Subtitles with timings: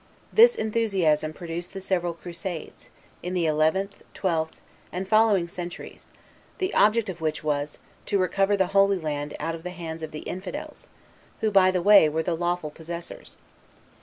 [0.33, 2.89] This enthusiasm produced the several crusades,
[3.21, 4.53] in the 11th, 12th,
[4.91, 6.05] and following centuries,
[6.57, 7.77] the object of which was,
[8.07, 10.87] to recover the Holy Land out of, the hands of the Infidels,
[11.41, 13.37] who, by the way, were the lawful possessors.